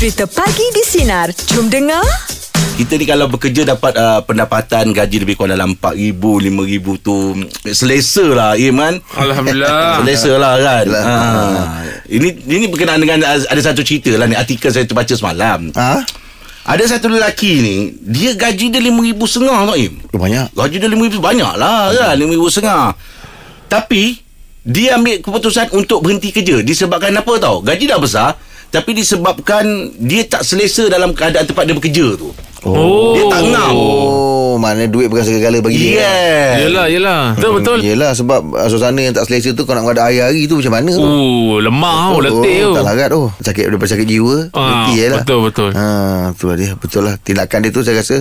[0.00, 1.28] Cerita Pagi di Sinar.
[1.52, 2.00] Jom dengar.
[2.80, 7.16] Kita ni kalau bekerja dapat uh, pendapatan gaji lebih kurang dalam 4,000, 5,000 tu
[7.68, 8.96] selesa lah Im kan?
[9.12, 9.76] Alhamdulillah.
[10.00, 10.86] Selesa lah kan?
[10.88, 11.12] Ha.
[12.08, 15.68] Ini ini berkenaan dengan ada satu cerita lah ni artikel saya terbaca semalam.
[15.76, 16.00] Ha?
[16.64, 20.00] Ada satu lelaki ni dia gaji dia 5,000 setengah tau Im.
[20.16, 20.56] Banyak.
[20.56, 22.96] Gaji dia 5,000 banyak lah kan 5,000 setengah.
[23.68, 24.16] Tapi
[24.64, 27.60] dia ambil keputusan untuk berhenti kerja disebabkan apa tau?
[27.60, 29.64] Gaji dah besar tapi disebabkan
[29.96, 32.30] dia tak selesa dalam keadaan tempat dia bekerja tu.
[32.60, 33.16] Oh.
[33.16, 33.72] Dia tak ngam.
[33.72, 35.96] Oh, mana duit bukan segala bagi dia.
[35.96, 36.50] Yeah.
[36.60, 37.22] Yelah, yelah.
[37.32, 37.78] Betul, betul.
[37.80, 40.92] Yelah sebab uh, suasana yang tak selesa tu kau nak ada hari-hari tu macam mana
[40.92, 41.00] tu?
[41.00, 42.76] Oh, lemah oh, letih tu.
[42.76, 43.32] Tak larat tu.
[43.40, 44.36] Sakit daripada sakit jiwa.
[44.52, 45.18] Ah, Letih je lah.
[45.18, 45.70] betul, betul.
[45.72, 45.84] Ha,
[46.36, 46.70] tu lah dia.
[46.76, 47.14] Betul lah.
[47.16, 48.16] Tindakan dia tu saya rasa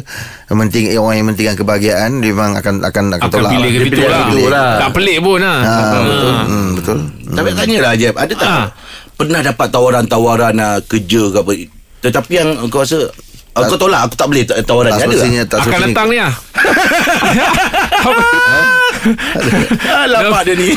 [0.48, 3.68] penting orang yang mentingkan kebahagiaan dia memang akan akan akan, Akan tolak pilih lah.
[3.68, 4.24] ke Dia situ pilih lah.
[4.26, 4.48] pilih.
[4.48, 4.72] lah.
[4.80, 5.58] Tak pelik pun lah.
[5.60, 6.02] Ha, Ah.
[6.02, 6.32] betul.
[6.48, 6.98] Hmm, betul.
[7.30, 8.64] Tapi nak tanya lah Jeb Ada tak Ha.
[9.20, 11.54] Pernah dapat tawaran-tawaran uh, Kerja ke apa?
[12.08, 13.12] Tetapi yang kau rasa
[13.54, 15.58] uh, Kau tolak Aku tak boleh ta- tawaran Tak ni Ada semestinya tak?
[15.58, 16.34] tak Akan datang ni lah.
[19.90, 20.70] Ah, Lampak dia ni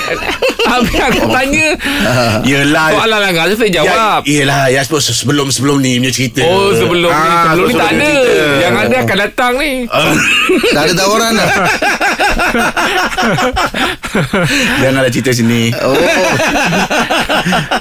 [0.62, 1.66] Habis aku tanya.
[2.48, 3.46] Yelah Soalan lah kan.
[3.52, 4.20] Saya jawab.
[4.22, 7.74] Ya, yelah ya, sebelum, sebelum sebelum ni punya cerita Oh sebelum ni Ah, Sebelum ni
[7.74, 8.46] tak sebelum ada cerita.
[8.56, 9.72] Yang ada akan datang ni
[10.74, 11.50] Tak ada tawaran dah.
[14.78, 15.96] Janganlah cerita sini Oh.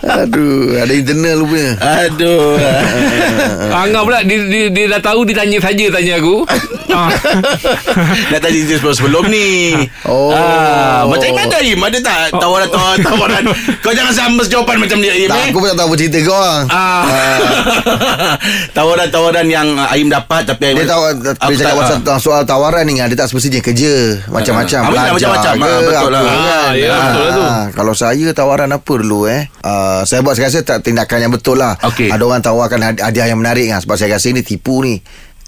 [0.04, 1.70] Aduh, ada internal punya.
[1.78, 2.58] Aduh
[3.72, 6.36] Angah pula dia, dia, dia dah tahu Dia tanya saja Tanya aku
[6.92, 7.10] ah.
[8.32, 9.50] Nak tanya cerita sebelum, sebelum ni
[10.04, 10.30] Oh.
[10.30, 13.44] ah, Macam mana Im Ada tak tawaran-tawaran tawaran
[13.84, 15.50] Kau jangan sama jawapan macam dia Im Tak, eh?
[15.50, 16.60] aku pun tak tahu apa cerita kau lah.
[16.68, 17.04] Ah.
[18.72, 21.04] Tawaran-tawaran yang Aim dapat tapi Dia Aim- tahu
[21.38, 23.94] Aku Dia cakap pasal soal tawaran ni Dia tak semestinya kerja
[24.28, 25.54] Macam-macam Ah, Belajar macam-macam.
[25.54, 26.22] ke Ah, betul lah.
[26.22, 26.72] Ah, kan.
[26.74, 27.44] ya, betul lah tu.
[27.44, 31.32] Ah, Kalau saya tawaran apa dulu eh uh, Saya buat saya rasa tak tindakan yang
[31.32, 31.76] betul lah.
[31.82, 34.96] Ada orang tawarkan hadi- hadiah yang menarik kan Sebab saya rasa ni tipu ni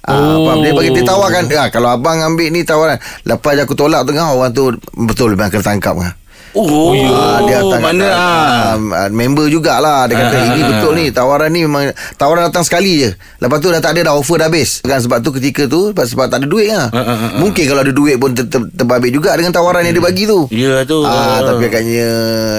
[0.04, 0.12] Oh.
[0.12, 0.68] Ah, faham?
[0.68, 4.52] Dia bagi dia tawarkan ya, Kalau abang ambil ni tawaran Lepas aku tolak tengah Orang
[4.52, 6.12] tu Betul memang kena tangkap kan
[6.54, 8.78] Oh, Ah, dia datang mana ah?
[8.78, 12.62] ah, member jugalah dia kata Ah, ini ah, betul ni tawaran ni memang tawaran datang
[12.62, 15.66] sekali je lepas tu dah tak ada dah offer dah habis kan sebab tu ketika
[15.66, 17.32] tu sebab, sebab tak ada duit lah Ah, ah, ah, ah.
[17.38, 20.46] mungkin kalau ada duit pun ter, ter, terbabit juga dengan tawaran yang dia bagi tu
[20.50, 21.02] Ya tu.
[21.02, 22.10] Ah, tapi agaknya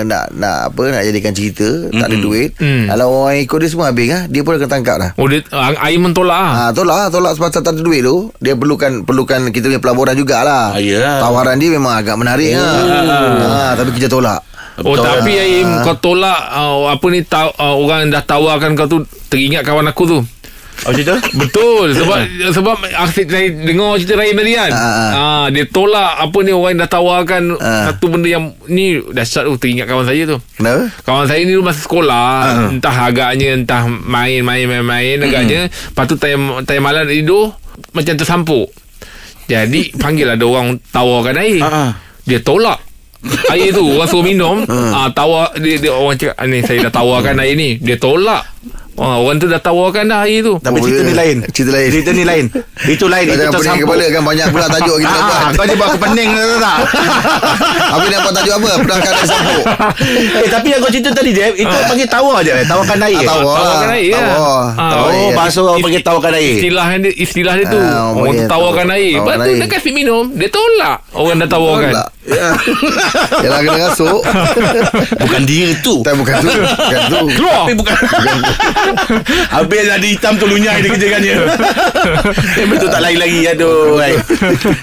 [0.02, 2.86] nak nak apa nak jadikan cerita tak ada duit Mm.
[2.86, 5.42] kalau orang ikut dia semua habis kan dia pun akan tangkap dah Oh dia
[5.80, 6.52] Aim mentolak ah.
[6.56, 8.30] Ah, tolak tolak sebab tak ada duit tu.
[8.38, 10.72] Dia perlukan perlukan kita punya pelaburan jugalah.
[10.72, 11.18] Ah, ya.
[11.18, 12.62] Tawaran dia memang agak menarik oh.
[12.62, 13.70] ah.
[13.70, 14.40] ah, tapi kita tolak.
[14.74, 15.06] Oh Betul.
[15.06, 18.98] tapi Aim Kau tolak uh, Apa ni ta- uh, Orang dah tawarkan kau tu
[19.30, 20.18] Teringat kawan aku tu
[20.82, 21.14] Oh, cerita?
[21.30, 22.18] Betul Sebab
[22.50, 25.10] Sebab Asyik saya dengar cerita Rahim tadi kan Ah, ah.
[25.14, 27.86] ah, Dia tolak Apa ni Orang yang dah tawarkan Ah.
[27.86, 30.90] Satu benda yang Ni dahsyat tu Teringat kawan saya tu Kenapa?
[31.06, 32.26] Kawan saya ni masa sekolah
[32.68, 37.54] Entah agaknya Entah main-main Main-main agaknya Lepas tu time, time malam tidur
[37.94, 38.74] Macam tersampuk
[39.46, 41.94] Jadi Panggil ada orang Tawarkan air ah.
[42.26, 42.82] Dia tolak
[43.50, 46.92] Air tu Orang suruh minum ah, Tawar dia, dia Orang cakap "Ah, ni Saya dah
[46.94, 48.44] tawarkan air ni Dia tolak
[48.94, 51.04] ah, Orang tu dah tawarkan dah air tu Tapi Oh, cerita ya.
[51.04, 51.36] ni lain.
[51.48, 51.88] Cerita lain.
[51.88, 52.44] Cerita ni lain.
[52.84, 53.24] Itu lain.
[53.24, 55.34] Kau Itu jangan pening kepala kan banyak pula tajuk kita nak buat.
[55.34, 56.78] Ah, kau ni buat aku pening tu tak?
[57.86, 58.70] Habis nak buat tajuk apa?
[58.76, 59.64] Pernah kan ada sampuk.
[60.36, 62.64] eh tapi yang kau cerita tadi Jeb Itu panggil tawar je eh?
[62.64, 63.56] Tawarkan air Ah, tawar.
[63.56, 64.12] Tawarkan air.
[64.14, 64.62] Tawar.
[64.70, 65.34] Ah, Tawar Oh air.
[65.34, 68.96] bahasa orang panggil tawarkan air Istilah dia Istilah dia tu Ah, Orang tu tawarkan tahu.
[68.96, 69.56] air Lepas tu air.
[69.56, 72.08] dia kasih minum Dia tolak Orang dah tawarkan Tolak.
[72.24, 72.56] Ya.
[73.44, 74.24] Yalah kena rasuk.
[75.20, 76.48] Bukan dia tu Tak bukan tu.
[76.48, 77.20] Bukan tu.
[77.36, 77.94] Keluar Tapi bukan
[79.52, 81.34] Habis ada hitam tu lunyai dia kerjakannya
[82.64, 84.24] eh, Betul tak lain lagi Aduh right.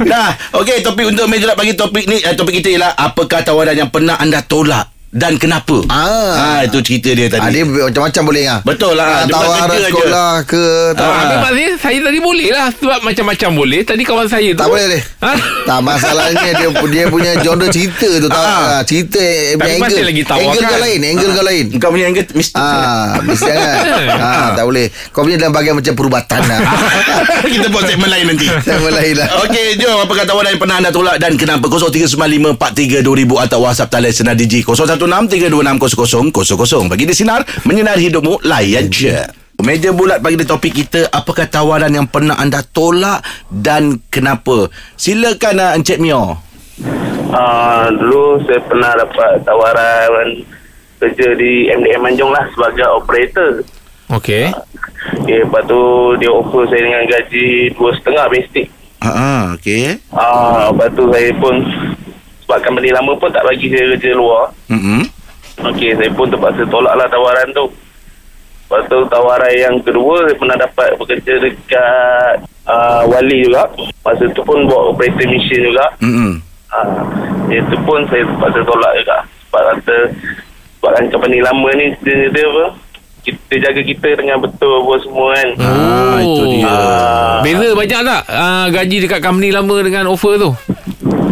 [0.06, 3.90] Dah Okey topik untuk meja bagi topik ni eh, Topik kita ialah Apakah tawaran yang
[3.90, 6.55] pernah anda tolak Dan kenapa Ah.
[6.55, 8.59] ah Itu cerita dia Ah, tadi dia macam-macam boleh ah.
[8.61, 9.07] Betul lah.
[9.13, 9.83] Ah, Dia tawaran je.
[9.85, 11.19] sekolah ke Ah, tawaran.
[11.19, 14.85] Habis maksudnya Saya tadi boleh lah Sebab macam-macam boleh Tadi kawan saya tu Tak boleh
[14.88, 15.01] deh.
[15.19, 15.31] ha?
[15.61, 18.79] Tak masalahnya dia dia punya genre cerita tu tak Ah.
[18.79, 18.81] ah.
[18.81, 19.19] cerita
[19.53, 20.47] Tapi masih lagi tawarkan.
[20.47, 23.75] angle kau lain angle kau lain Kau punya angle mesti Ah, mesti jangan.
[24.23, 24.85] ah, tak boleh.
[25.11, 26.59] Kau punya dalam bahagian macam perubatan lah.
[27.52, 29.28] Kita buat segmen lain nanti Sama lain lah.
[29.43, 32.55] Okey, jom apa kata tawaran yang pernah anda tolak dan kenapa 0395432000
[33.41, 34.63] atau WhatsApp talian Sinar Digi
[35.01, 39.17] 0163260000 bagi di sinar menyinari hidupmu layan je.
[39.61, 45.61] Meja bulat bagi di topik kita Apakah tawaran yang pernah anda tolak Dan kenapa Silakan
[45.61, 46.41] uh, Encik Mio
[47.31, 50.43] Uh, dulu saya pernah dapat tawaran
[50.99, 53.63] kerja di MDM Manjung lah sebagai operator.
[54.11, 54.51] Okey
[55.23, 55.81] Okay, lepas tu
[56.21, 58.67] dia offer saya dengan gaji dua setengah basic.
[58.99, 61.55] Haa, okey Ah, lepas tu saya pun
[62.51, 64.51] sebabkan benda lama pun tak bagi saya kerja luar.
[64.67, 65.07] Mm-mm.
[65.71, 67.71] Okey, saya pun terpaksa tolak lah tawaran tu.
[68.67, 73.71] Lepas tu tawaran yang kedua saya pernah dapat bekerja dekat uh, Wali juga.
[74.03, 75.87] Masa tu pun buat operator mesin juga.
[76.03, 76.43] Mm-mm.
[76.75, 76.99] Uh,
[77.47, 79.17] itu pun saya terpaksa tolak juga.
[79.47, 79.97] Sebab kata
[80.75, 82.65] sebab kan company lama ni dia, dia apa
[83.21, 85.49] kita jaga kita dengan betul apa semua kan.
[85.61, 86.67] Ah, itu dia.
[86.67, 90.51] Ah, Beza banyak tak uh, gaji dekat company lama dengan offer tu?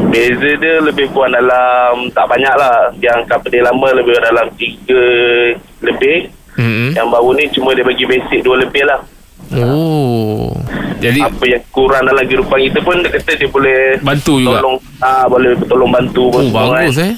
[0.09, 2.89] Beza dia lebih kurang dalam tak banyak lah.
[2.97, 5.03] Yang company lama lebih kurang dalam tiga
[5.79, 6.17] lebih.
[6.53, 6.91] Hmm.
[6.91, 8.99] Yang baru ni cuma dia bagi basic dua lebih lah.
[9.55, 10.53] Oh.
[10.99, 14.59] Jadi Apa yang kurang dalam kehidupan kita pun dia kata dia boleh bantu juga.
[14.59, 17.07] tolong ah boleh tolong bantu Oh, semua bagus kan.
[17.07, 17.13] eh.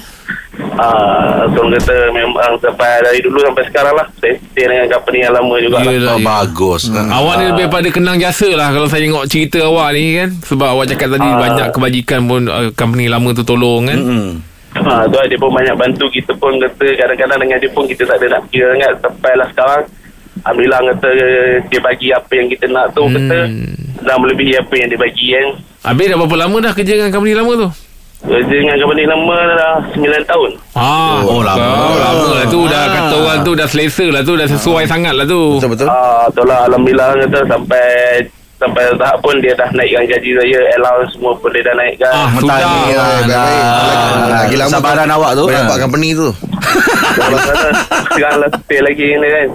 [0.74, 5.18] Ah, so orang kata memang sampai dari dulu sampai sekarang lah saya stay dengan company
[5.20, 5.84] yang lama juga lah.
[5.86, 6.24] Yelah, Oh, ya.
[6.26, 6.82] bagus.
[6.88, 7.08] Ah.
[7.10, 10.68] Awak ni lebih pada kenang jasa lah Kalau saya tengok cerita awak ni kan Sebab
[10.70, 11.36] awak cakap tadi Ah.
[11.38, 14.30] Banyak kebajikan pun uh, Company lama tu tolong kan Mm-mm.
[14.74, 18.02] Ha, tu lah, dia pun banyak bantu kita pun kata kadang-kadang dengan dia pun kita
[18.02, 19.82] tak ada nak kira sangat sampai lah sekarang
[20.42, 21.08] Alhamdulillah kata
[21.62, 23.12] dia bagi apa yang kita nak tu Hmm.
[23.14, 23.38] kata
[24.02, 25.46] dah melebihi apa yang dia bagi kan
[25.84, 27.68] Habis dah berapa lama dah kerja dengan company lama tu?
[28.22, 31.58] Kerja dengan company lama dah 9 tahun Ah, Oh, lama.
[31.58, 32.88] kau lama lah tu Dah Ah.
[32.88, 36.42] kata orang tu Dah selesa lah tu Dah sesuai sangat lah tu Betul-betul Ah, tu
[36.42, 37.86] lah Alhamdulillah kata sampai
[38.56, 42.28] sampai tahap pun dia dah naikkan gaji saya allowance semua pun dia dah naikkan Ah,
[42.32, 42.56] sudah.
[42.56, 43.26] ni, ah, Baik, baik.
[43.26, 43.42] dah.
[43.42, 45.44] Lagi- Lagi lama Sabaran awak tu.
[45.44, 45.52] Ah.
[45.52, 46.28] nampak company tu
[48.14, 49.46] sekarang lah lagi ni kan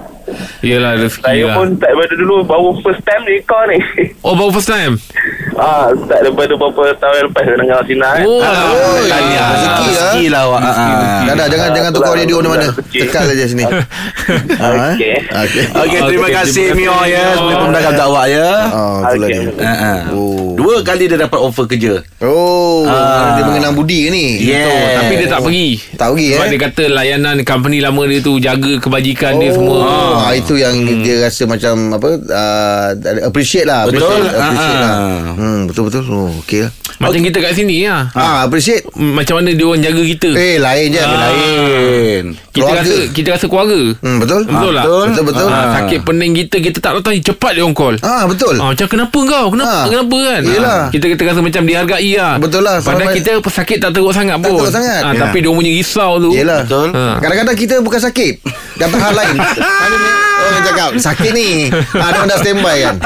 [0.60, 3.80] Yelah rezeki saya lah pun tak daripada dulu baru first time ni kau ni
[4.22, 5.00] Oh baru first time?
[5.58, 9.08] ah tak daripada beberapa tahun lepas saya dengar sinar kan Oh, Ah, lah.
[9.08, 9.48] Tahniah.
[9.48, 9.88] rezeki lah.
[9.88, 10.60] Rezeki lah awak.
[10.60, 11.22] Ah, ah.
[11.24, 14.94] Dah dah jangan jangan tukar radio mana mana Kekal aja sini Ah, eh?
[14.94, 15.16] Okey.
[15.24, 18.50] Okey Okey, terima kasih Mio ya sebelum pembendakan untuk awak ya.
[18.70, 19.40] Oh, itulah Okey.
[19.40, 19.52] dia.
[19.60, 20.00] Ah, ah.
[20.12, 20.54] Oh.
[20.58, 21.94] Dua kali dia dapat offer kerja.
[22.20, 22.57] Oh,
[22.90, 23.36] Ah.
[23.36, 24.26] dia mengenang budi ke ni?
[24.42, 24.98] Yeah.
[24.98, 26.50] Tapi dia tak pergi Tak pergi Sebab eh?
[26.50, 30.74] dia kata layanan company lama dia tu Jaga kebajikan dia semua Oh, ah, itu yang
[31.00, 32.88] dia rasa macam apa uh,
[33.24, 34.04] appreciate lah Betul.
[34.04, 34.94] appreciate, appreciate Ah, lah.
[34.94, 35.20] ah.
[35.34, 36.04] Hmm, betul betul.
[36.08, 36.72] Oh, okey lah.
[36.98, 38.82] Macam kita kat sini lah Ah, appreciate.
[38.96, 40.98] Macam mana dia orang jaga kita Eh, lain je.
[40.98, 41.14] Ah.
[41.14, 42.24] Lain.
[42.50, 42.82] Kita keluarga.
[42.82, 44.42] rasa Kita rasa keluarga Hmm, betul?
[44.44, 44.84] Betul tak?
[44.84, 45.06] betul.
[45.08, 45.48] Betul betul.
[45.48, 48.56] Ah, sakit pening kita Kita tak tahu Cepat dia orang call Ah, betul.
[48.56, 49.46] Ah, macam kenapa kau?
[49.50, 49.70] Kenapa?
[49.76, 49.86] Ah.
[49.88, 50.42] Kenapa kan?
[50.44, 50.78] Yelah.
[50.80, 52.34] Ah, kita kita rasa macam dihargai lah.
[52.38, 52.77] Betul lah.
[52.80, 54.58] Padahal Sampai- kita pesakit tak teruk sangat Tak pun.
[54.58, 55.02] teruk sangat.
[55.02, 55.20] Ah, Ya.
[55.24, 56.30] Tapi dia punya risau tu.
[56.32, 56.62] Yelah.
[56.64, 56.90] Betul.
[56.92, 57.18] Ah.
[57.18, 58.34] Kadang-kadang kita bukan sakit
[58.76, 59.36] Datang hal lain
[60.38, 61.72] Orang cakap Sakit ni.
[61.72, 62.96] Dia orang dah standby kan?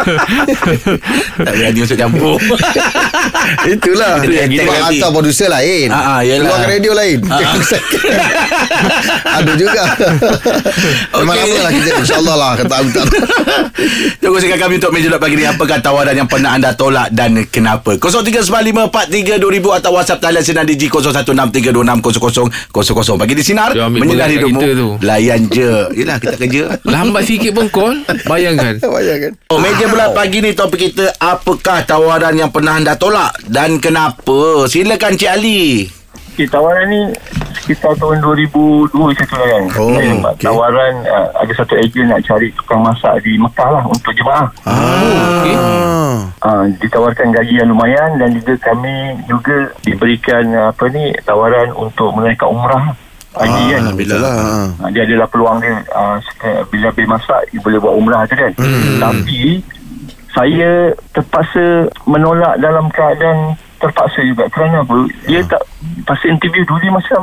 [1.41, 2.37] Tak berani masuk campur.
[3.73, 4.21] Itulah.
[4.21, 4.97] Itu yang kita Sebab ganti.
[5.01, 5.89] Atau producer lain.
[5.89, 6.21] Ah, ah.
[6.21, 7.17] Keluarkan radio lain.
[9.25, 9.83] Ada juga.
[11.17, 13.05] Memang lama lah kita InsyaAllah lah Kata aku tak
[14.21, 17.93] Tunggu sekian kami untuk meja pagi ni Apakah tawaran yang pernah anda tolak Dan kenapa?
[17.99, 23.75] 0395432000 Atau WhatsApp talian sinar di G0163260000 Pagi di Sinar
[24.21, 24.61] kat hidupmu.
[25.01, 25.71] Layan je.
[25.97, 26.77] Yelah kita kerja.
[26.85, 27.95] Lambat sikit pun call.
[28.25, 28.77] Bayangkan.
[28.97, 33.83] Bayangkan Oh, meja pula pagi ni topik kita Apakah tawaran yang pernah anda tolak Dan
[33.83, 35.87] kenapa Silakan Cik Ali
[36.31, 37.01] Okay, tawaran ni
[37.61, 39.63] sekitar tahun 2002 saya tu kan.
[39.77, 40.45] Oh, Saya dapat okey.
[40.47, 44.47] Tawaran uh, ada satu ejen nak cari tukang masak di Mekah lah untuk jemaah.
[44.63, 45.53] Okey.
[45.59, 46.15] ah.
[46.39, 52.15] Uh, ditawarkan gaji yang lumayan dan juga kami juga diberikan uh, apa ni tawaran untuk
[52.15, 52.95] menaikkan umrah
[53.33, 53.81] haji kan.
[53.81, 54.67] Alhamdulillah lah ah.
[54.81, 58.35] Uh, dia adalah peluang dia uh, setiap- bila habis masak dia boleh buat umrah tu
[58.35, 58.51] kan.
[58.55, 58.99] Hmm.
[58.99, 59.41] Tapi
[60.31, 60.71] saya
[61.11, 61.65] terpaksa
[62.03, 64.93] menolak dalam keadaan terpaksa juga kerana apa
[65.25, 65.63] dia tak
[66.03, 67.21] pasal interview dulu dia macam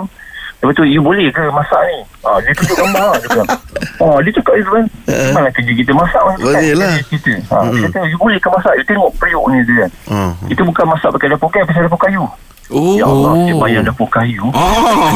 [0.58, 2.02] Lepas tu, you boleh ke masak ni?
[2.26, 3.50] Ha, dia tunjuk gambar lah, dia bilang.
[4.02, 4.84] Oh, dia cakap itu kan.
[5.30, 6.34] Mana kerja kita masak kan?
[6.42, 6.90] Boleh lah.
[6.98, 7.30] Dia Kita.
[7.46, 8.74] Ha, Dia kata, you boleh ke masak?
[8.74, 9.90] You tengok periuk ni dia kan.
[10.10, 10.32] Ah.
[10.50, 12.26] Itu bukan masak pakai dapur kayu, pasal dapur kayu.
[12.68, 14.44] Oh Ya Allah, dia bayar dapur kayu.
[14.44, 15.08] Oh ha,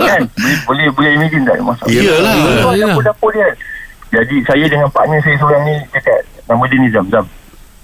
[0.10, 0.20] kan?
[0.28, 1.88] Boleh, boleh, boleh imagine tak masak?
[1.88, 2.36] Yelah.
[2.36, 2.92] Itu Yelah.
[2.92, 3.48] dapur-dapur dia.
[4.10, 7.24] Jadi saya dengan partner saya seorang ni cakap nama dia ni Zam Zam.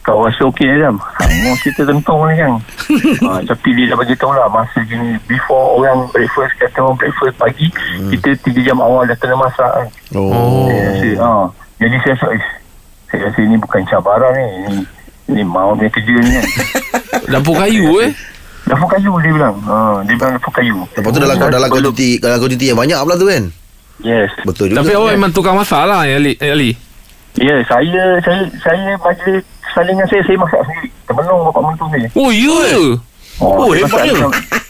[0.01, 0.97] Kau rasa okey ni Zam?
[1.01, 2.53] Ha, mau kita tentung ni kan.
[3.23, 7.37] ha, tapi dia dah bagi tahu lah masa gini before orang breakfast kata orang breakfast
[7.37, 7.67] pagi
[8.11, 9.87] kita 3 jam awal dah kena masak kan.
[10.13, 11.31] Oh Saya rasa, ha,
[11.79, 12.49] jadi saya rasa "Ish,
[13.07, 14.45] saya rasa ini bukan cabaran ni.
[14.45, 14.77] Ini,
[15.27, 16.45] ini mau punya kerja ni kan.
[17.33, 18.13] Dapur kayu eh.
[18.65, 19.57] Dapur kayu dia bilang.
[19.63, 20.77] Ha, dia bilang dapur kayu.
[20.91, 23.45] Lepas tu dalam dalam kuantiti dalam kuantiti yang banyak pula tu kan.
[24.01, 24.31] Yes.
[24.43, 24.81] Betul juga.
[24.81, 26.35] Tapi awak memang tukang masak lah ya, Ali.
[26.37, 26.71] Ali.
[27.35, 30.89] Ya, saya saya saya majlis salingan saya saya masak sendiri.
[31.05, 32.09] Temenung bapak mentua saya.
[32.15, 32.59] Oh ya.
[33.37, 34.15] Oh, saya hebatnya.
[34.25, 34.63] masak-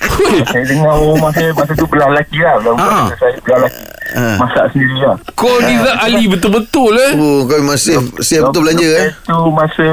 [0.46, 2.54] saya dengar rumah saya masa tu belah lelaki lah.
[2.58, 2.86] Belah Ah.
[2.86, 3.02] ha.
[3.14, 3.82] saya belah lelaki.
[4.14, 4.36] Ah.
[4.38, 5.16] Masak sendiri lah.
[5.34, 7.12] Kau ni Zat Ali betul-betul eh.
[7.14, 9.08] Oh, kau memang safe, safe betul belanja eh.
[9.08, 9.86] Lepas tu masa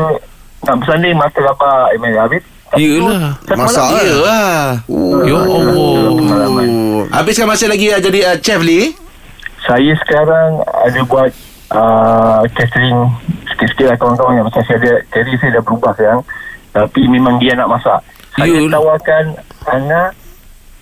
[0.61, 2.43] nak bersanding mata rabak Emel Habib.
[2.75, 3.35] Yelah.
[3.51, 3.85] Masak.
[3.99, 5.21] Yelah Oh.
[5.23, 7.03] Ya Allah.
[7.11, 8.95] Habiskan masa lagi uh, jadi uh, chef Lee
[9.61, 11.31] Saya sekarang ada buat
[11.69, 12.97] uh, catering
[13.47, 16.21] sikit-sikit lah kawan-kawan yang macam saya ada career saya dah berubah sekarang
[16.71, 17.99] tapi memang dia nak masak
[18.33, 19.35] saya You- tawarkan
[19.67, 20.15] anak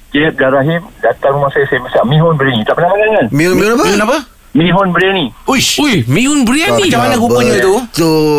[0.09, 3.53] Jeb dan Rahim datang rumah saya saya masak mihun biryani tak pernah makan kan miun
[3.53, 3.83] apa?
[3.85, 4.17] Kenapa?
[4.49, 5.77] Mihun biryani Uish.
[5.77, 6.89] Ui, mihun biryani.
[6.89, 7.75] Macam mana rupanya tu?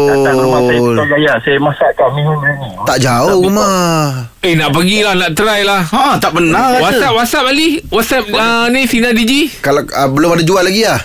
[0.07, 0.97] datang rumah saya Betul.
[1.41, 4.27] Saya masakkan mihun biryani Tak jauh rumah.
[4.41, 5.83] Eh, nak pergilah, nak try lah.
[5.85, 6.83] Ha, tak pernah rasa.
[6.83, 7.69] WhatsApp, WhatsApp Ali.
[7.87, 9.49] WhatsApp uh, ni Sina DJ.
[9.61, 11.01] Kalau uh, belum ada jual lagi lah.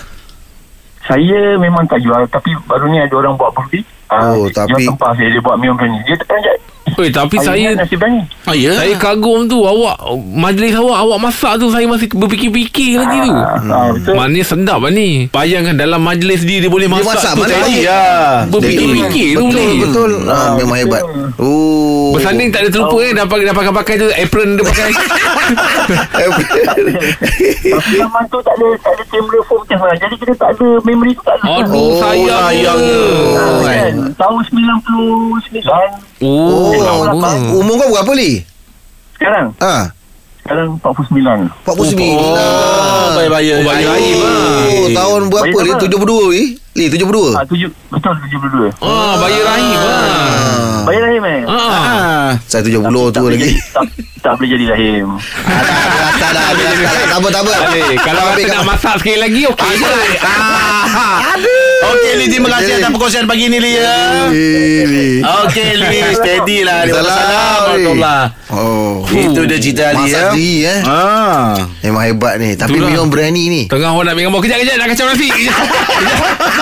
[1.06, 4.90] saya memang tak jual tapi baru ni ada orang buat birthday Oh, uh, tapi- Dia
[4.90, 6.56] tempat saya Dia buat mihun biryani Dia tak ajak
[6.88, 8.72] Eh, tapi saya Nasi biryani Ha, ya.
[8.72, 9.98] saya kagum tu awak
[10.32, 13.34] majlis awak awak masak tu saya masih berfikir-fikir lagi tu.
[13.34, 14.14] Ah, ah, betul.
[14.14, 15.26] Maknanya sedap lah ni.
[15.28, 17.42] Bayangkan dalam majlis dia dia boleh Dia masak, masak tu.
[17.42, 17.74] mana saya?
[17.76, 18.02] Ya.
[18.46, 19.68] Berfikir-fikir tu Betul ni.
[19.82, 20.10] betul.
[20.26, 21.02] Ah, memang hebat.
[21.36, 22.14] Oh.
[22.14, 24.90] Bersanding tak ada terlupa eh dah pakai dah pakai pakai tu apron dia pakai.
[27.66, 30.66] Tapi zaman tu tak ada Tak ada kamera foam test lah Jadi kita tak ada
[30.82, 32.50] Memory tu tak ada Aduh Oh, sayang.
[32.50, 33.02] sayangnya.
[33.36, 33.94] Ah, kan?
[34.16, 37.30] Tahun 99 Oh, Oh, lama.
[37.52, 38.44] umur kau berapa li?
[39.12, 39.88] Sekarang Ah,
[40.38, 42.06] Sekarang 49 49.
[42.06, 43.56] Oh, bayar-bayar.
[43.56, 45.70] Oh, bayar air, Oh, tahun berapa li?
[45.70, 45.82] apa?
[45.82, 45.96] 72
[46.30, 46.42] li?
[46.72, 47.32] Li 72.
[47.32, 50.84] ah, tujuh, Betul 72 Ah, bayar rahim ah.
[50.84, 51.58] Bayar Rahim eh Ah.
[51.58, 52.30] Ah.
[52.46, 53.50] Saya 70 tu tak boleh lagi.
[53.50, 53.84] jadi- tak,
[54.22, 55.22] tak boleh jadi Rahim Ah,
[56.14, 57.04] Tak ada, tak tak.
[57.06, 57.52] Tak apa, tak apa.
[57.52, 57.96] Tak boleh.
[57.98, 59.94] Kalau rasa nak masak sekali lagi okey je.
[61.78, 63.94] Okey Li Terima kasih atas perkongsian pagi ni Li ya.
[65.44, 66.90] Okey Li Steady lah Li.
[66.90, 67.12] Salam,
[67.66, 68.44] Waalaikumsalam Li.
[68.46, 69.02] Oh.
[69.06, 70.22] Itu dia cerita Masak ya.
[70.30, 70.80] sendiri eh.
[70.86, 71.58] Ah.
[71.82, 72.54] Memang hebat ni.
[72.54, 72.88] Tapi Itulah.
[72.88, 73.62] Mion berani ni.
[73.66, 75.56] Tengah orang nak ambil gambar Kejap-kejap nak kacau nasi Kejap.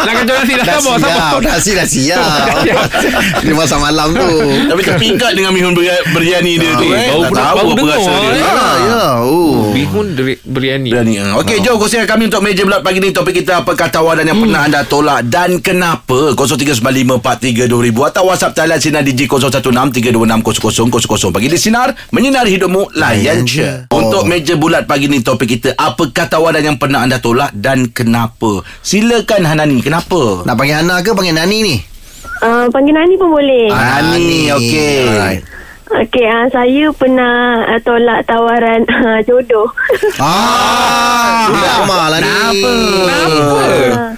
[0.00, 0.96] Nak kacau nasi Dah sabar
[1.38, 2.24] Dah siap Dah siap.
[3.44, 4.28] Dia masa malam tu
[4.64, 8.24] Tapi terpikat dengan mihun ber- biryani dia tu baru pernah- tahu apa rasa dia.
[8.24, 8.40] eh.
[8.40, 10.06] Ya ya Oh Bihun
[10.42, 11.12] biryani Biryani.
[11.20, 11.36] ah.
[11.36, 13.12] Okey, jom kongsikan kami untuk meja bulat pagi ni.
[13.12, 16.32] Topik kita apakah tawaran yang pernah anda tolak dan kenapa?
[16.32, 21.34] 0395432000 atau WhatsApp talian Sinar DJ 0163260000.
[21.34, 23.84] Pagi di Sinar, menyinari hidupmu, layan je.
[23.92, 24.00] Oh.
[24.00, 28.64] Untuk meja bulat pagi ni topik kita apakah tawaran yang pernah anda tolak dan kenapa?
[28.80, 30.48] Silakan Hanani, kenapa?
[30.48, 31.76] Nak panggil Hana ke panggil Nani ni
[32.44, 33.72] Uh, panggil Nani pun boleh.
[33.72, 35.08] Ah, Nani, okey.
[35.08, 35.42] Alright.
[35.84, 39.68] Okey, uh, saya pernah uh, tolak tawaran uh, jodoh.
[40.16, 42.72] Ah Lama lah ni Kenapa?
[43.92, 44.10] Uh,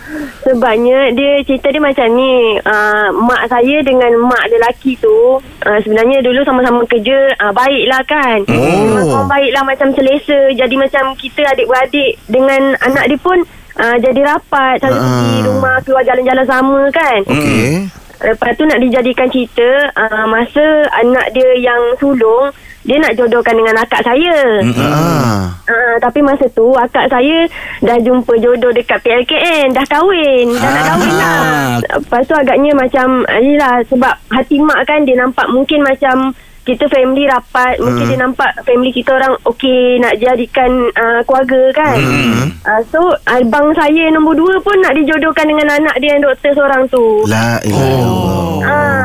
[0.46, 6.22] sebabnya dia cerita dia macam ni uh, mak saya dengan mak lelaki tu uh, sebenarnya
[6.22, 8.38] dulu sama-sama kerja uh, baiklah kan.
[8.46, 8.94] Oh.
[8.94, 10.54] memang baiklah macam selesa.
[10.54, 13.42] Jadi macam kita adik-beradik dengan anak dia pun
[13.82, 14.78] uh, jadi rapat.
[14.78, 15.02] Selalu Ah.
[15.02, 17.20] pergi rumah keluar jalan-jalan sama kan.
[17.26, 17.90] Okey.
[18.16, 22.48] Lepas tu nak dijadikan cerita uh, Masa anak dia yang sulung
[22.86, 24.62] Dia nak jodohkan dengan akak saya.
[24.78, 25.50] Ah.
[25.66, 27.50] uh, Tapi masa tu akak saya
[27.82, 30.54] Dah jumpa jodoh dekat PLKN Dah kahwin.
[30.54, 31.42] Dah nak kahwin lah.
[31.82, 36.30] Lepas tu agaknya macam ah, Yelah sebab hati mak kan Dia nampak mungkin macam
[36.66, 41.94] kita family rapat mungkin dia nampak family kita orang okey nak jadikan uh, keluarga kan.
[42.66, 42.98] Uh, so
[43.30, 47.22] abang saya nombor dua pun nak dijodohkan dengan anak dia yang doktor seorang tu.
[47.30, 48.58] La ilaha illallah.
[48.66, 48.95] Ah,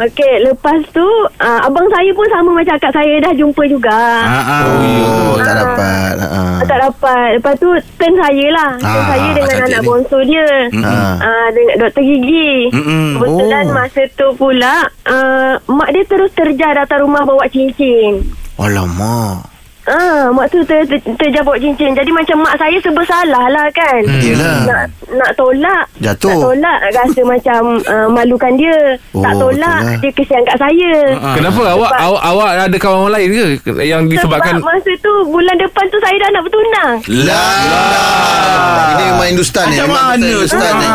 [0.00, 0.34] okey.
[0.42, 1.06] Lepas tu,
[1.38, 4.00] ah, abang saya pun sama macam akak saya dah jumpa juga.
[4.20, 4.62] Ah, ah.
[4.64, 6.12] Oh, tak dapat.
[6.20, 6.58] Ah.
[6.62, 7.28] Tak dapat.
[7.36, 8.70] Lepas tu, turn saya lah.
[8.76, 9.86] Turn saya dengan anak ni.
[9.86, 10.48] bongsu dia.
[10.80, 11.14] Ah.
[11.18, 12.70] Ah, dengan doktor gigi.
[12.70, 13.06] Mm-mm.
[13.14, 13.74] Kebetulan Oh.
[13.74, 18.24] masa tu pula, ah, mak dia terus terjah datang rumah bawa cincin.
[18.56, 19.48] Alamak.
[19.82, 21.90] Ah, mak tu ter, ter, terjah bawa cincin.
[21.90, 24.00] Jadi macam mak saya serba salah lah kan.
[24.14, 24.60] Yelah.
[24.62, 25.84] Nak, nak tolak.
[25.98, 26.28] Jatuh.
[26.28, 27.60] Nak tolak rasa macam
[27.90, 28.76] uh, malukan dia.
[29.10, 29.98] tak Oh, tolak betul lah.
[29.98, 30.92] dia kesian kat saya.
[31.32, 35.12] Kenapa awak Sebab- awak, awak ada kawan orang lain ke yang disebabkan Sebab masa tu
[35.26, 36.92] bulan depan tu saya dah nak bertunang.
[37.24, 38.88] Lah.
[38.90, 39.74] Ini memang Hindustan ni.
[39.74, 40.88] Macam mana Hindustan ni.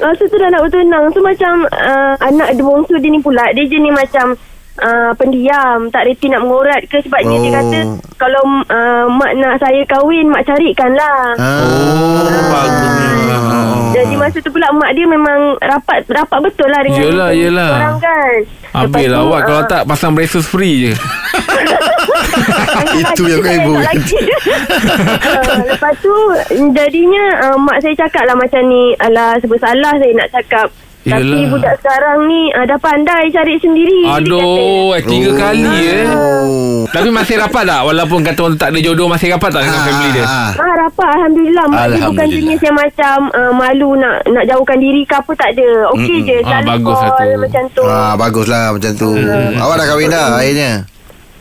[0.00, 1.04] Masa tu dah nak bertunang.
[1.10, 4.32] So macam uh, anak dia bongsu dia ni pula dia jenis macam
[4.82, 7.42] uh, pendiam, tak reti nak mengorat ke sebabnya Oh.
[7.44, 7.78] dia kata
[8.18, 11.36] kalau uh, mak nak saya kahwin mak carikan lah.
[11.38, 13.36] Oh, bagusnya.
[13.90, 17.72] Jadi masa tu pula mak dia memang rapat rapat betul lah dengan Yelah, yelah.
[17.78, 18.38] Orang kan.
[18.70, 20.92] Habis lah awak Kalau ah, tak pasang braces free je
[22.96, 23.72] Itu yang kau ibu.
[23.76, 26.14] Ah, Lepas tu
[26.70, 30.68] Jadinya uh, Mak saya cakap lah Macam ni Alah sebab salah saya nak cakap
[31.00, 31.48] Tapi Yelah.
[31.48, 35.34] budak sekarang ni uh, Dah pandai cari sendiri Aduh eh, Tiga Oh.
[35.34, 36.84] kali eh Oh.
[36.86, 40.08] Tapi masih rapat tak Walaupun kata orang tak ada jodoh Masih rapat tak dengan family
[40.12, 42.28] dia Ah, Ah, rapat Alhamdulillah Mak dia bukan Alhamdulillah.
[42.30, 46.36] jenis yang macam uh, Malu nak nak jauhkan diri ke apa Tak ada Okey je
[46.42, 47.38] Ah, bagus lah call tu.
[47.40, 49.10] Macam tu Ah, baguslah macam tu.
[49.54, 50.72] Awak dah kahwin dah akhirnya.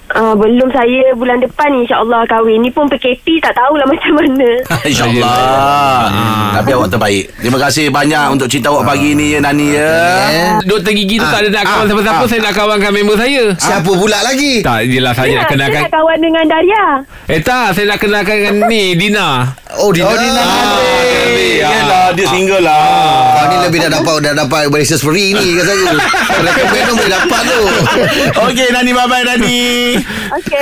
[0.09, 2.59] Uh, belum saya bulan depan insyaAllah kahwin.
[2.59, 4.49] Ni pun PKP tak tahulah macam mana.
[4.81, 5.37] InsyaAllah
[6.09, 6.51] Ah.
[6.55, 9.93] Tapi awak terbaik Terima kasih banyak Untuk cerita awak pagi ni ya Nani ya
[10.61, 12.27] Doktor gigi tu tak ada nak kawan ah, siapa-siapa ah.
[12.27, 14.53] Saya nak kawankan member saya Siapa pula lagi?
[14.59, 16.85] Tak, yelah saya nak Ya, saya kenalkan nak kawan dengan Daria.
[17.27, 19.27] Eh tak, saya nak kenalkan dengan ni Dina
[19.77, 20.09] Oh, Dina.
[20.09, 21.69] Oh Dina Ah, ah.
[21.69, 22.81] Yelah dia single lah
[23.31, 25.89] Kau ni lebih dah dapat dah dapat braces free ni kat saya.
[26.43, 27.61] Recommend tu boleh dapat tu.
[28.41, 29.59] Okey Nani bye-bye Nani
[30.31, 30.61] Okey.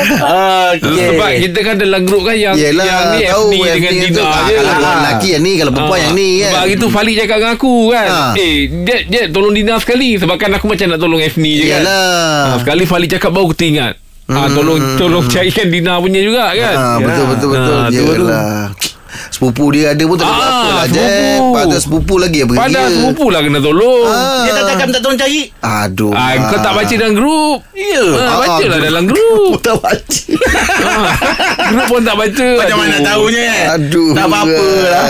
[0.73, 3.95] Okey Sebab kita kan dalam grup kan Yang, Yelah, yang ni tahu FD dengan FD
[3.99, 4.23] Dina tu.
[4.23, 4.95] Ah, je Kalau Ah.
[4.97, 6.03] lelaki yang ni, kalau perempuan Ah.
[6.03, 6.43] yang ni kan.
[6.47, 8.31] Sebab hari tu Falik cakap dengan aku kan Ah.
[8.35, 11.81] Eh Dad, Dad tolong Dina sekali Sebab kan aku macam nak tolong Fni je kan
[11.81, 12.43] Yalah.
[12.47, 13.93] Ah, Sekali Falik cakap baru kita ingat
[14.27, 16.75] Ah, tolong tolong carikan Dina punya juga kan.
[16.75, 17.73] Ah, betul betul betul.
[17.73, 18.25] Ah, tu baru.
[19.37, 20.97] Sepupu dia ada pun tak ada Ah, apa lah sepupu.
[20.97, 21.41] Jeb.
[21.53, 24.03] Pada sepupu lagi apa Padahal sepupu lah kena tolong.
[24.03, 24.41] Ah.
[24.41, 26.11] Dia tak cakap minta tolong cari Aduh.
[26.11, 27.59] Ah, kau tak baca dalam grup.
[27.71, 29.51] Ya Ah, baca lah Ah, dalam grup.
[29.61, 30.21] tak baca.
[30.81, 31.13] Ah,
[31.69, 32.47] grup pun tak baca.
[32.57, 34.11] Macam mana nak tahunya eh Aduh.
[34.11, 35.05] Tak apa-apa lah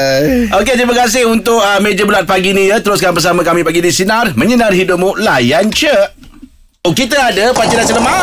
[0.58, 3.90] Okey terima kasih untuk uh, Meja Bulat pagi ni ya Teruskan bersama kami pagi di
[3.90, 5.94] Sinar Menyinar hidupmu Layan ce
[6.84, 8.20] Oh kita ada Pakcik Nasi Lemak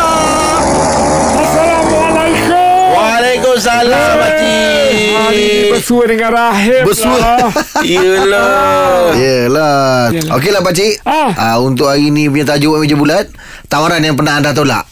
[1.34, 2.92] Assalamualaikum.
[2.92, 4.73] Waalaikumsalam Pakcik
[5.14, 7.14] Hari bersua dengan Rahim Bersua.
[7.14, 7.46] lah.
[7.84, 10.10] Yelah Yelah.
[10.32, 10.98] Okeylah pakcik.
[11.02, 11.30] Ah.
[11.32, 11.56] Ah.
[11.56, 13.30] untuk hari ni punya tajuk meja bulat,
[13.66, 14.84] tawaran yang pernah anda tolak.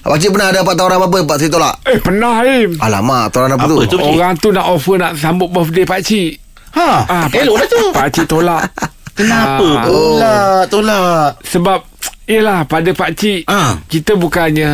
[0.00, 1.74] Pakcik pernah ada dapat tawaran apa Pak saya tolak?
[1.84, 3.86] Eh pernah Haim Alamak, tawaran apa, Apa tu?
[3.88, 3.96] tu?
[3.98, 4.12] Pakcik?
[4.12, 6.38] Orang tu nak offer nak sambut birthday pakcik
[6.78, 8.70] Ha ah, Elok lah tu Pakcik tolak
[9.18, 9.82] Kenapa Ah.
[9.82, 10.36] pula
[10.68, 11.78] Tolak Sebab
[12.26, 13.78] Yelah pada pakcik Ah.
[13.86, 14.66] Kita bukannya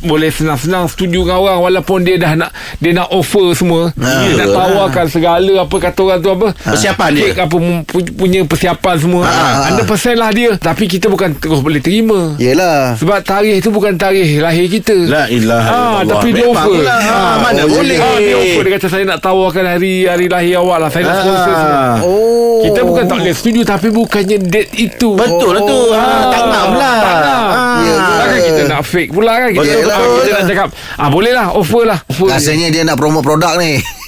[0.00, 4.22] Boleh senang-senang setuju dengan orang Walaupun dia dah nak Dia nak offer semua Ah.
[4.22, 7.28] Dia nak tawarkan segala Apa kata orang tu apa Persiapan dia.
[7.36, 9.66] Apa pu- Punya persiapan semua Ah.
[9.66, 12.94] Anda persen lah dia Tapi kita bukan terus boleh terima Yelah.
[12.94, 16.02] Sebab tarikh tu bukan tarikh lahir kita La ilaha Ah, illallah.
[16.14, 16.78] tapi dia offer.
[16.78, 17.00] lah.
[17.02, 20.62] Ah, Mana oh, boleh Ah, dia offer Dia kata saya nak tawarkan hari Hari lahir
[20.62, 21.82] awak lah Saya nak sponsor semua.
[22.06, 22.62] Oh.
[22.62, 26.70] kita bukan tak boleh setuju Tapi bukannya date itu Betul lah tu ha, Tak ngam
[26.74, 27.78] lah Tak nak Ah.
[27.78, 30.16] Ya, Takkan kita nak fake pula kan Kita, Betul, ah, betul.
[30.18, 33.76] kita nak cakap ah, Boleh lah offer lah offer Rasanya dia nak promo produk ni.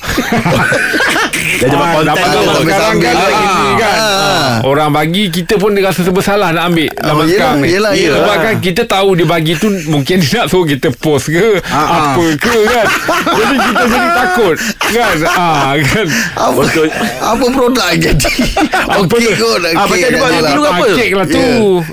[1.51, 4.07] Dia dapat Ah, konten dapat tu sekarang kan Ah, kan ah.
[4.09, 7.67] Ah, Orang bagi Kita pun dia rasa serba salah Nak ambil Zaman yelah, sekarang ni
[7.69, 8.19] yelah, yelah.
[8.21, 12.13] Sebab kan kita tahu Dia bagi tu Mungkin dia nak suruh kita post ke Ah,
[12.13, 12.87] Apa ke kan
[13.33, 16.89] Jadi kita jadi takut Kan ah, kan Apa, Betul.
[17.19, 18.31] apa produk yang jadi?
[19.01, 19.61] Okey kot.
[19.69, 20.51] Ah, okey macam dia buat je lah.
[20.51, 20.85] dulu apa?
[20.85, 21.47] ah, Kek lah tu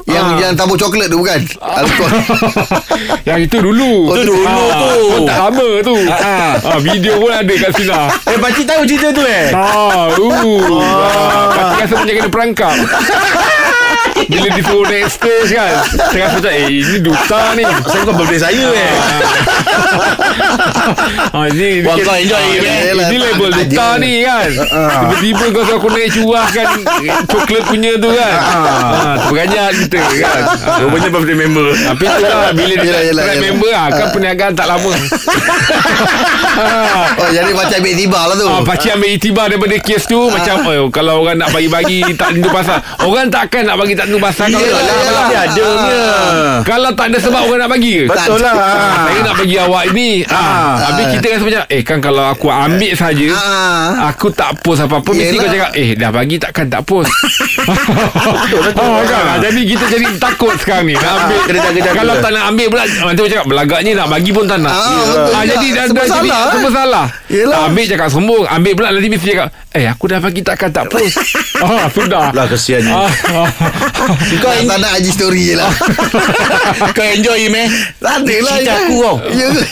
[0.05, 0.13] Ya.
[0.15, 0.37] Yang Ah.
[0.41, 1.39] yang tabur coklat tu bukan?
[1.59, 2.09] Alkohol.
[3.29, 4.93] Yang itu dulu Itu dulu tu.
[5.25, 7.93] Tak lama tu ah, Video pun ada kat sini
[8.31, 9.53] Eh pakcik tahu cerita tu eh?
[9.53, 10.29] Tahu
[10.81, 12.75] ah, Pasti rasa macam kena perangkap
[14.25, 18.67] Bila disuruh naik stage kan rasa macam Eh ini duta ni Saya bukan birthday saya
[18.73, 18.93] eh.
[21.35, 24.49] Ah, ini, Wah, kau enjoy, ah, ini, label duta ni kan.
[24.49, 26.67] Tiba-tiba kau suruh aku naik curah kan
[27.29, 28.33] Coklat punya tu kan.
[28.39, 30.41] Ah, Terperanjat kita kan.
[30.63, 30.77] Ah.
[30.85, 31.65] Rupanya birthday member.
[31.75, 34.91] Tapi tu lah Bila dia Yelah, member lah Kan perniagaan tak lama.
[36.55, 37.07] Ah.
[37.15, 38.47] Oh, jadi macam ambil tiba lah tu.
[38.47, 42.49] Ah, pakcik ambil itibar daripada kes tu Macam oh, Kalau orang nak bagi-bagi Tak tentu
[42.51, 42.79] pasal.
[43.03, 46.01] Orang takkan nak bagi tak tentu pasal Kalau Yelah, tak ada punya.
[46.61, 48.03] Kalau tak ada sebab Orang nak bagi ke?
[48.05, 48.53] Betul lah.
[48.53, 52.47] Ah, Saya nak bagi awak ni ah, Habis kita rasa macam Eh kan kalau aku
[52.47, 54.09] ambil saja Ah.
[54.09, 57.09] Aku tak post apa-apa Mesti kau cakap Eh dah bagi takkan tak post.
[58.75, 59.23] Ah, kan?
[59.25, 61.39] Ah, Jadi kita jadi takut sekarang ni Nak ambil.
[61.85, 64.71] Kalau tak nak ambil pula Nanti orang cakap Belagaknya nak bagi pun tak nak.
[64.71, 65.05] Ah, betul.
[65.05, 65.43] juga.
[65.45, 66.71] Jadi dah, dah jadi salah, eh?
[66.71, 67.05] Salah.
[67.27, 67.55] Yelah.
[67.55, 68.43] Ah, Ambil cakap sombong.
[68.45, 71.15] Ambil pula nanti mesti cakap Eh aku dah bagi takkan tak post.
[71.55, 72.35] Ah, Sudah.
[72.35, 73.47] Lah kesiannya ah, ah.
[74.41, 75.71] Kau tak nak IG story je lah.
[76.95, 78.55] Kau enjoy meh Tak ada lah.
[78.55, 78.77] Cerita ya.
[78.81, 79.63] aku kau Ya ke?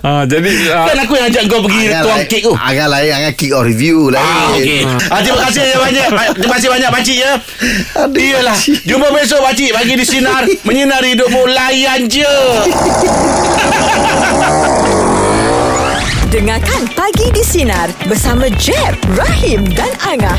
[0.00, 2.88] ah, Jadi ah, Kan aku yang ajak kau pergi Angan tuang lain- kek tu Angan
[2.90, 4.80] lain Angan kick off review lain Ah, okey.
[5.08, 6.06] Ah, terima kasih ya banyak.
[6.34, 7.32] Terima kasih banyak pakcik ya.
[7.96, 8.54] Aduh, Iyalah.
[8.54, 8.78] pakcik.
[8.84, 12.32] Jumpa besok pakcik bagi di sinar menyinari hidupmu layan je.
[16.26, 20.34] Dengarkan Pagi di Sinar bersama Jeb, Rahim dan Angah.